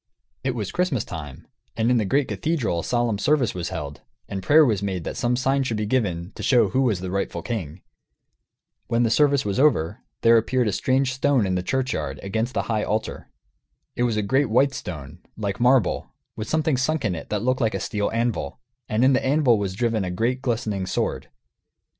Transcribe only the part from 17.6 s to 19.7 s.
like a steel anvil; and in the anvil